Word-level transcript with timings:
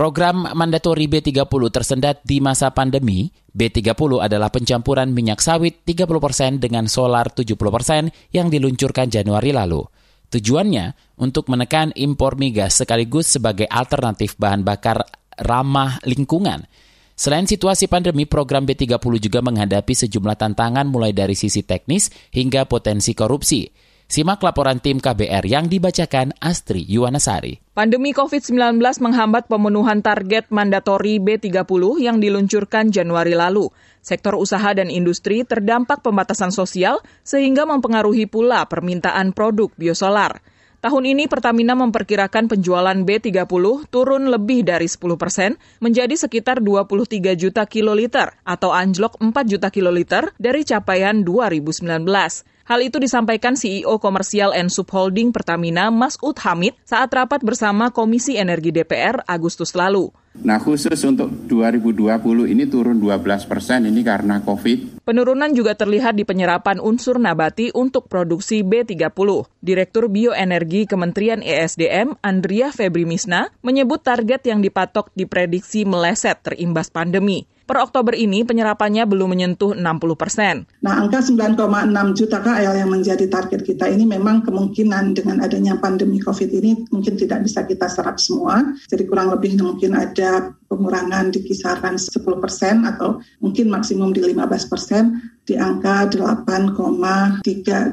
Program 0.00 0.48
mandatori 0.56 1.12
B30 1.12 1.44
tersendat 1.68 2.24
di 2.24 2.40
masa 2.40 2.72
pandemi. 2.72 3.28
B30 3.52 4.24
adalah 4.24 4.48
pencampuran 4.48 5.12
minyak 5.12 5.44
sawit 5.44 5.84
30% 5.84 6.56
dengan 6.56 6.88
solar 6.88 7.28
70% 7.28 8.32
yang 8.32 8.48
diluncurkan 8.48 9.12
Januari 9.12 9.52
lalu. 9.52 9.84
Tujuannya 10.32 11.20
untuk 11.20 11.52
menekan 11.52 11.92
impor 11.92 12.40
migas 12.40 12.80
sekaligus 12.80 13.28
sebagai 13.36 13.68
alternatif 13.68 14.40
bahan 14.40 14.64
bakar 14.64 15.04
ramah 15.36 16.00
lingkungan. 16.08 16.64
Selain 17.12 17.44
situasi 17.44 17.84
pandemi, 17.84 18.24
program 18.24 18.64
B30 18.64 18.96
juga 19.20 19.44
menghadapi 19.44 19.92
sejumlah 19.92 20.40
tantangan 20.40 20.88
mulai 20.88 21.12
dari 21.12 21.36
sisi 21.36 21.60
teknis 21.60 22.08
hingga 22.32 22.64
potensi 22.64 23.12
korupsi. 23.12 23.68
Simak 24.10 24.42
laporan 24.42 24.82
tim 24.82 24.98
KBR 24.98 25.46
yang 25.46 25.70
dibacakan 25.70 26.34
Astri 26.42 26.82
Yuwanasari. 26.82 27.62
Pandemi 27.78 28.10
COVID-19 28.10 28.82
menghambat 29.06 29.46
pemenuhan 29.46 30.02
target 30.02 30.50
mandatori 30.50 31.22
B30 31.22 31.62
yang 32.02 32.18
diluncurkan 32.18 32.90
Januari 32.90 33.38
lalu. 33.38 33.70
Sektor 34.02 34.34
usaha 34.34 34.74
dan 34.74 34.90
industri 34.90 35.46
terdampak 35.46 36.02
pembatasan 36.02 36.50
sosial 36.50 36.98
sehingga 37.22 37.62
mempengaruhi 37.70 38.26
pula 38.26 38.66
permintaan 38.66 39.30
produk 39.30 39.70
biosolar. 39.78 40.42
Tahun 40.82 41.04
ini 41.06 41.30
Pertamina 41.30 41.78
memperkirakan 41.78 42.50
penjualan 42.50 42.98
B30 43.06 43.46
turun 43.94 44.26
lebih 44.26 44.66
dari 44.66 44.90
10 44.90 45.06
persen 45.20 45.54
menjadi 45.78 46.18
sekitar 46.18 46.58
23 46.58 47.38
juta 47.38 47.62
kiloliter 47.62 48.34
atau 48.42 48.74
anjlok 48.74 49.22
4 49.22 49.30
juta 49.46 49.70
kiloliter 49.70 50.34
dari 50.34 50.66
capaian 50.66 51.22
2019. 51.22 52.50
Hal 52.70 52.86
itu 52.86 53.02
disampaikan 53.02 53.58
CEO 53.58 53.98
Komersial 53.98 54.54
Ensup 54.54 54.94
Holding 54.94 55.34
Pertamina 55.34 55.90
Masud 55.90 56.38
Hamid 56.38 56.78
saat 56.86 57.10
rapat 57.10 57.42
bersama 57.42 57.90
Komisi 57.90 58.38
Energi 58.38 58.70
DPR 58.70 59.26
Agustus 59.26 59.74
lalu. 59.74 60.14
Nah 60.46 60.62
khusus 60.62 60.94
untuk 61.02 61.26
2020 61.50 62.06
ini 62.46 62.70
turun 62.70 63.02
12 63.02 63.50
persen 63.50 63.90
ini 63.90 64.06
karena 64.06 64.38
COVID. 64.46 65.02
Penurunan 65.02 65.50
juga 65.50 65.74
terlihat 65.74 66.14
di 66.14 66.22
penyerapan 66.22 66.78
unsur 66.78 67.18
nabati 67.18 67.74
untuk 67.74 68.06
produksi 68.06 68.62
B30. 68.62 69.18
Direktur 69.58 70.06
Bioenergi 70.06 70.86
Kementerian 70.86 71.42
ESDM 71.42 72.22
Andrea 72.22 72.70
Febrimisna 72.70 73.50
menyebut 73.66 74.06
target 74.06 74.46
yang 74.46 74.62
dipatok 74.62 75.10
diprediksi 75.18 75.82
meleset 75.82 76.38
terimbas 76.46 76.86
pandemi. 76.94 77.50
Per 77.70 77.78
Oktober 77.78 78.18
ini 78.18 78.42
penyerapannya 78.42 79.06
belum 79.06 79.30
menyentuh 79.30 79.78
60 79.78 80.18
persen. 80.18 80.66
Nah, 80.82 80.98
angka 80.98 81.22
9,6 81.22 82.18
juta 82.18 82.42
KL 82.42 82.74
yang 82.82 82.90
menjadi 82.90 83.30
target 83.30 83.62
kita 83.62 83.86
ini 83.86 84.10
memang 84.10 84.42
kemungkinan 84.42 85.14
dengan 85.14 85.38
adanya 85.38 85.78
pandemi 85.78 86.18
COVID 86.18 86.50
ini 86.50 86.90
mungkin 86.90 87.14
tidak 87.14 87.46
bisa 87.46 87.62
kita 87.62 87.86
serap 87.86 88.18
semua. 88.18 88.74
Jadi 88.90 89.06
kurang 89.06 89.30
lebih 89.30 89.54
mungkin 89.62 89.94
ada 89.94 90.50
pengurangan 90.66 91.30
di 91.30 91.46
kisaran 91.46 91.94
10 91.94 92.10
persen 92.42 92.82
atau 92.82 93.22
mungkin 93.38 93.70
maksimum 93.70 94.10
di 94.10 94.18
15 94.18 94.66
persen 94.66 95.22
di 95.44 95.58
angka 95.58 96.06
8,3 96.12 97.42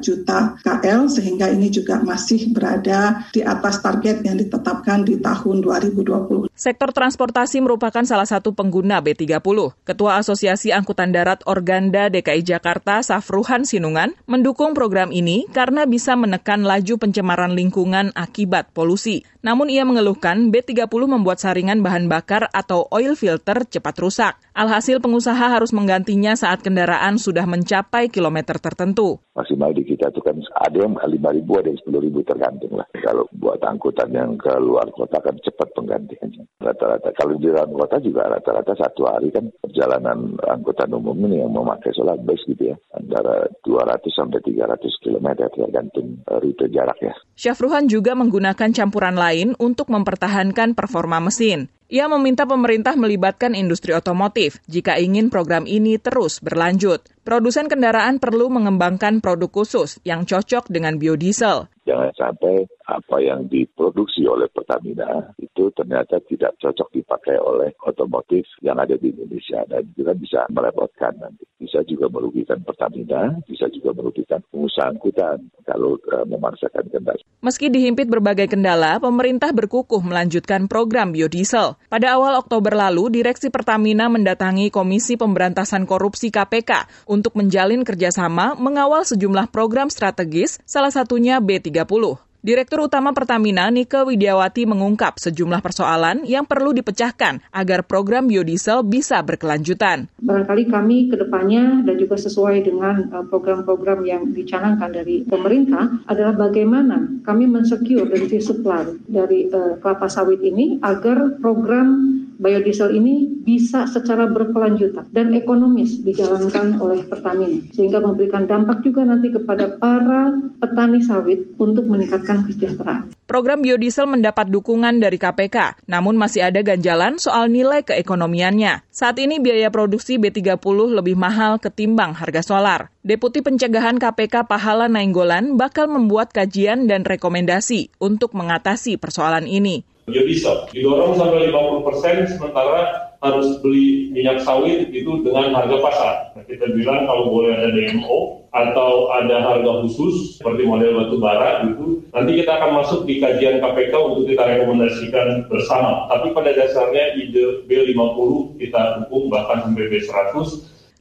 juta 0.03 0.55
KL 0.61 1.09
sehingga 1.09 1.49
ini 1.49 1.73
juga 1.73 1.97
masih 2.03 2.53
berada 2.53 3.25
di 3.33 3.41
atas 3.41 3.81
target 3.81 4.21
yang 4.21 4.37
ditetapkan 4.37 5.07
di 5.07 5.17
tahun 5.17 5.65
2020. 5.65 6.51
Sektor 6.57 6.89
transportasi 6.89 7.61
merupakan 7.61 8.01
salah 8.05 8.25
satu 8.25 8.53
pengguna 8.53 9.01
B30. 9.01 9.41
Ketua 9.85 10.21
Asosiasi 10.21 10.73
Angkutan 10.73 11.13
Darat 11.13 11.45
Organda 11.45 12.09
DKI 12.09 12.41
Jakarta, 12.41 13.01
Safruhan 13.05 13.65
Sinungan, 13.65 14.13
mendukung 14.25 14.73
program 14.73 15.13
ini 15.13 15.45
karena 15.53 15.85
bisa 15.85 16.17
menekan 16.17 16.65
laju 16.65 16.97
pencemaran 16.97 17.53
lingkungan 17.53 18.09
akibat 18.17 18.73
polusi. 18.73 19.25
Namun 19.45 19.71
ia 19.71 19.87
mengeluhkan 19.87 20.51
B30 20.51 20.89
membuat 21.07 21.39
saringan 21.39 21.79
bahan 21.79 22.11
bakar 22.11 22.51
atau 22.51 22.89
oil 22.91 23.15
filter 23.15 23.63
cepat 23.63 23.95
rusak. 24.01 24.33
Alhasil 24.57 24.97
pengusaha 24.97 25.53
harus 25.53 25.69
menggantinya 25.69 26.33
saat 26.33 26.65
kendaraan 26.65 27.21
sudah 27.21 27.45
mencapai 27.45 28.09
kilometer 28.09 28.57
tertentu. 28.57 29.21
Maksimal 29.37 29.69
di 29.69 29.85
kita 29.85 30.09
itu 30.09 30.17
kan 30.17 30.33
ada 30.57 30.81
yang 30.81 30.97
5 30.97 31.13
ribu, 31.13 31.61
ada 31.61 31.69
yang 31.69 31.77
10 31.85 32.01
ribu 32.01 32.25
tergantung 32.25 32.73
lah. 32.73 32.89
Kalau 32.97 33.29
buat 33.37 33.61
angkutan 33.61 34.09
yang 34.09 34.33
ke 34.33 34.49
luar 34.57 34.89
kota 34.97 35.21
kan 35.21 35.37
cepat 35.45 35.69
penggantiannya. 35.77 36.49
Rata-rata 36.57 37.13
kalau 37.13 37.37
di 37.37 37.53
dalam 37.53 37.69
kota 37.69 38.01
juga 38.01 38.33
rata-rata 38.33 38.73
satu 38.73 39.05
hari 39.05 39.29
kan 39.29 39.45
perjalanan 39.61 40.41
angkutan 40.41 40.89
umum 40.89 41.13
ini 41.29 41.45
yang 41.45 41.53
memakai 41.53 41.93
solar 41.93 42.17
bus 42.17 42.41
gitu 42.49 42.73
ya. 42.73 42.75
Antara 42.97 43.45
200 43.61 44.09
sampai 44.09 44.41
300 44.41 45.05
km 45.05 45.27
tergantung 45.53 46.17
eh, 46.25 46.37
rute 46.41 46.65
jarak 46.73 46.97
ya. 47.05 47.13
Syafruhan 47.37 47.85
juga 47.85 48.17
menggunakan 48.17 48.73
campuran 48.73 49.21
lain 49.21 49.53
untuk 49.61 49.93
mempertahankan 49.93 50.73
performa 50.73 51.21
mesin. 51.21 51.69
Ia 51.87 52.11
meminta 52.11 52.43
pemerintah 52.43 52.99
melibatkan 52.99 53.55
industri 53.55 53.95
otomotif 53.95 54.59
jika 54.67 54.99
ingin 54.99 55.31
program 55.31 55.63
ini 55.63 55.95
terus 55.95 56.43
berlanjut. 56.43 56.99
Produsen 57.27 57.67
kendaraan 57.67 58.23
perlu 58.23 58.47
mengembangkan 58.47 59.19
produk 59.19 59.51
khusus 59.51 59.99
yang 60.07 60.23
cocok 60.23 60.71
dengan 60.71 60.95
biodiesel. 60.95 61.67
Jangan 61.83 62.11
sampai 62.15 62.63
apa 62.87 63.19
yang 63.19 63.51
diproduksi 63.51 64.23
oleh 64.23 64.47
Pertamina 64.47 65.35
itu 65.35 65.67
ternyata 65.75 66.23
tidak 66.23 66.55
cocok 66.55 66.87
dipakai 66.95 67.35
oleh 67.35 67.75
otomotif 67.83 68.47
yang 68.63 68.79
ada 68.79 68.95
di 68.95 69.11
Indonesia 69.11 69.59
dan 69.67 69.83
juga 69.91 70.15
bisa 70.15 70.47
merepotkan 70.47 71.19
nanti. 71.19 71.43
Bisa 71.59 71.83
juga 71.83 72.07
merugikan 72.07 72.63
Pertamina, 72.63 73.35
bisa 73.43 73.67
juga 73.75 73.91
merugikan 73.91 74.39
pengusaha 74.47 74.87
angkutan 74.87 75.51
kalau 75.67 75.99
uh, 76.07 76.23
memaksakan 76.23 76.87
kendaraan. 76.87 77.27
Meski 77.37 77.69
dihimpit 77.69 78.09
berbagai 78.09 78.49
kendala, 78.49 78.97
pemerintah 78.97 79.53
berkukuh 79.53 80.01
melanjutkan 80.01 80.65
program 80.65 81.13
biodiesel. 81.13 81.77
Pada 81.85 82.17
awal 82.17 82.33
Oktober 82.39 82.73
lalu, 82.73 83.13
Direksi 83.13 83.53
Pertamina 83.53 84.09
mendatangi 84.09 84.73
Komisi 84.73 85.15
Pemberantasan 85.15 85.85
Korupsi 85.85 86.33
KPK 86.33 87.07
untuk 87.17 87.33
menjalin 87.33 87.81
kerjasama 87.81 88.53
mengawal 88.53 89.01
sejumlah 89.01 89.49
program 89.49 89.89
strategis, 89.89 90.61
salah 90.69 90.93
satunya 90.93 91.41
B30. 91.41 92.27
Direktur 92.47 92.85
Utama 92.85 93.11
Pertamina 93.11 93.67
Nike 93.67 93.97
Widiawati 93.97 94.69
mengungkap 94.69 95.19
sejumlah 95.19 95.59
persoalan 95.59 96.23
yang 96.23 96.47
perlu 96.47 96.71
dipecahkan 96.71 97.43
agar 97.49 97.83
program 97.83 98.29
biodiesel 98.29 98.87
bisa 98.87 99.19
berkelanjutan. 99.19 100.07
Barangkali 100.23 100.69
kami 100.71 101.11
ke 101.11 101.19
depannya 101.19 101.83
dan 101.83 101.99
juga 101.99 102.15
sesuai 102.15 102.63
dengan 102.63 103.09
uh, 103.11 103.25
program-program 103.27 104.05
yang 104.07 104.31
dicanangkan 104.31 104.95
dari 104.95 105.25
pemerintah 105.25 105.99
adalah 106.07 106.37
bagaimana 106.37 107.19
kami 107.27 107.49
mensecure 107.51 108.07
dari 108.07 108.39
supply 108.39 108.95
dari 109.09 109.51
uh, 109.51 109.81
kelapa 109.83 110.07
sawit 110.07 110.39
ini 110.39 110.79
agar 110.85 111.41
program 111.43 112.16
biodiesel 112.37 112.93
ini 112.93 113.29
bisa 113.41 113.89
secara 113.89 114.29
berkelanjutan 114.29 115.09
dan 115.09 115.33
ekonomis 115.33 116.01
dijalankan 116.05 116.77
oleh 116.77 117.03
Pertamina 117.05 117.65
sehingga 117.73 117.97
memberikan 117.99 118.45
dampak 118.45 118.85
juga 118.85 119.03
nanti 119.03 119.33
kepada 119.33 119.77
para 119.81 120.33
petani 120.61 121.01
sawit 121.01 121.57
untuk 121.57 121.89
meningkatkan 121.89 122.45
kesejahteraan. 122.45 123.13
Program 123.27 123.59
biodiesel 123.59 124.07
mendapat 124.07 124.47
dukungan 124.47 125.03
dari 125.03 125.19
KPK, 125.19 125.83
namun 125.91 126.15
masih 126.15 126.47
ada 126.47 126.63
ganjalan 126.63 127.19
soal 127.19 127.51
nilai 127.51 127.83
keekonomiannya. 127.83 128.87
Saat 128.87 129.19
ini 129.19 129.43
biaya 129.43 129.67
produksi 129.67 130.15
B30 130.15 130.95
lebih 130.95 131.19
mahal 131.19 131.59
ketimbang 131.59 132.15
harga 132.15 132.39
solar. 132.39 132.87
Deputi 133.03 133.43
Pencegahan 133.43 133.99
KPK 133.99 134.47
Pahala 134.47 134.87
Nainggolan 134.87 135.59
bakal 135.59 135.91
membuat 135.91 136.31
kajian 136.31 136.87
dan 136.87 137.03
rekomendasi 137.03 137.91
untuk 137.99 138.31
mengatasi 138.31 138.95
persoalan 138.95 139.47
ini 139.47 139.83
biodiesel. 140.07 140.71
Didorong 140.71 141.19
sampai 141.19 141.51
50 141.51 141.83
persen 141.83 142.15
sementara 142.31 143.11
harus 143.19 143.59
beli 143.59 144.07
minyak 144.15 144.39
sawit 144.39 144.87
itu 144.95 145.19
dengan 145.19 145.51
harga 145.51 145.77
pasar. 145.83 146.13
Nah, 146.37 146.43
kita 146.47 146.71
bilang 146.71 147.03
kalau 147.09 147.33
boleh 147.33 147.59
ada 147.59 147.75
DMO 147.75 148.47
atau 148.55 149.11
ada 149.11 149.43
harga 149.43 149.83
khusus 149.83 150.39
seperti 150.39 150.63
model 150.63 150.95
batu 151.03 151.17
bara 151.19 151.67
gitu, 151.67 152.07
nanti 152.15 152.31
kita 152.39 152.51
akan 152.55 152.71
masuk 152.79 153.03
di 153.03 153.19
kajian 153.19 153.59
KPK 153.59 153.93
untuk 153.99 154.23
kita 154.31 154.43
rekomendasikan 154.47 155.27
bersama. 155.51 156.07
Tapi 156.07 156.31
pada 156.31 156.55
dasarnya 156.55 157.19
ide 157.19 157.67
B50 157.67 158.63
kita 158.63 159.03
dukung 159.03 159.27
bahkan 159.27 159.67
sampai 159.67 159.91
B100 159.91 160.33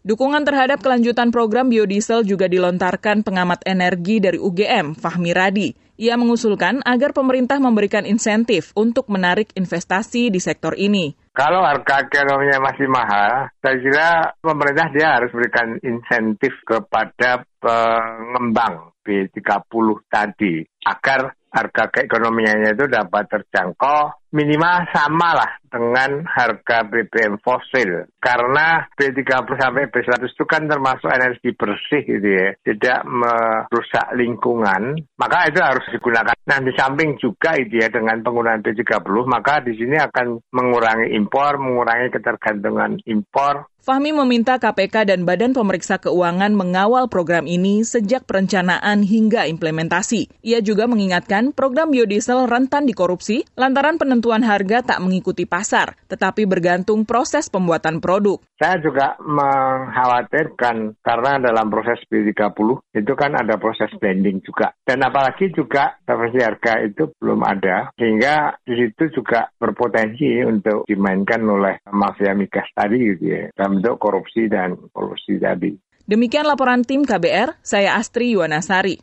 Dukungan 0.06 0.46
terhadap 0.46 0.86
kelanjutan 0.86 1.34
program 1.34 1.66
biodiesel 1.66 2.22
juga 2.22 2.46
dilontarkan 2.46 3.26
pengamat 3.26 3.66
energi 3.66 4.22
dari 4.22 4.38
UGM, 4.38 4.94
Fahmi 4.94 5.34
Radi. 5.34 5.85
Ia 5.96 6.20
mengusulkan 6.20 6.84
agar 6.84 7.16
pemerintah 7.16 7.56
memberikan 7.56 8.04
insentif 8.04 8.76
untuk 8.76 9.08
menarik 9.08 9.48
investasi 9.56 10.28
di 10.28 10.40
sektor 10.40 10.76
ini. 10.76 11.16
Kalau 11.32 11.64
harga 11.64 12.04
ekonominya 12.04 12.60
masih 12.64 12.88
mahal, 12.88 13.52
saya 13.60 13.76
kira 13.81 14.08
pemerintah 14.40 14.88
dia 14.93 15.16
harus 15.20 15.32
berikan 15.32 15.76
insentif 15.84 16.52
kepada 16.64 17.44
pengembang 17.60 18.93
B30 19.04 19.87
tadi 20.08 20.64
agar 20.84 21.32
harga 21.52 21.84
keekonomiannya 21.88 22.76
itu 22.76 22.84
dapat 22.88 23.25
terjangkau 23.32 24.25
minimal 24.34 24.87
sama 24.90 25.38
lah 25.38 25.50
dengan 25.67 26.25
harga 26.25 26.87
BBM 26.88 27.38
fosil. 27.43 28.08
Karena 28.19 28.87
B30 28.96 29.49
sampai 29.55 29.93
B100 29.93 30.32
itu 30.32 30.44
kan 30.49 30.67
termasuk 30.67 31.11
energi 31.12 31.52
bersih 31.52 32.02
gitu 32.02 32.28
ya, 32.28 32.49
tidak 32.64 33.05
merusak 33.06 34.06
lingkungan, 34.17 34.99
maka 35.20 35.46
itu 35.46 35.61
harus 35.61 35.84
digunakan. 35.93 36.34
Nah 36.49 36.58
di 36.62 36.73
samping 36.75 37.20
juga 37.20 37.55
itu 37.61 37.78
ya 37.78 37.93
dengan 37.93 38.25
penggunaan 38.25 38.64
B30, 38.64 39.06
maka 39.28 39.62
di 39.62 39.76
sini 39.76 40.00
akan 40.00 40.40
mengurangi 40.50 41.14
impor, 41.14 41.61
mengurangi 41.61 42.11
ketergantungan 42.11 42.99
impor, 43.06 43.69
Fahmi 43.87 44.11
meminta 44.11 44.58
KPK 44.58 45.06
dan 45.06 45.23
Badan 45.23 45.55
Pemeriksa 45.55 46.02
Keuangan 46.02 46.58
mengawal 46.58 47.06
program 47.06 47.46
ini 47.46 47.87
sejak 47.87 48.26
perencanaan 48.26 49.06
hingga 49.06 49.46
implementasi. 49.46 50.26
Ia 50.43 50.58
juga 50.58 50.90
mengingatkan 50.90 51.55
program 51.55 51.94
biodiesel 51.94 52.50
rentan 52.50 52.90
dikorupsi 52.90 53.46
lantaran 53.55 53.94
penentuan 53.94 54.25
harga 54.32 54.82
tak 54.82 54.99
mengikuti 55.05 55.46
pasar, 55.46 55.94
tetapi 56.08 56.49
bergantung 56.49 57.06
proses 57.06 57.46
pembuatan 57.46 58.00
produk. 58.02 58.40
Saya 58.56 58.81
juga 58.81 59.14
mengkhawatirkan 59.20 60.99
karena 61.05 61.32
dalam 61.38 61.69
proses 61.69 62.00
B30 62.08 62.58
itu 62.96 63.12
kan 63.12 63.32
ada 63.37 63.61
proses 63.61 63.93
blending 64.00 64.40
juga. 64.40 64.73
Dan 64.81 65.05
apalagi 65.05 65.52
juga 65.52 66.00
referensi 66.02 66.40
harga 66.40 66.73
itu 66.82 67.12
belum 67.20 67.44
ada, 67.44 67.93
sehingga 67.94 68.56
di 68.64 68.75
situ 68.81 69.23
juga 69.23 69.46
berpotensi 69.55 70.40
untuk 70.43 70.88
dimainkan 70.88 71.44
oleh 71.44 71.84
mafia 71.93 72.32
migas 72.32 72.67
tadi 72.73 72.96
gitu 73.14 73.25
ya 73.31 73.46
bentuk 73.76 74.00
korupsi 74.00 74.49
dan 74.49 74.75
kolusi 74.90 75.37
tadi. 75.37 75.76
Demikian 76.06 76.46
laporan 76.46 76.87
tim 76.87 77.02
KBR, 77.02 77.58
saya 77.67 77.99
Astri 77.99 78.32
Yuwanasari. 78.32 79.02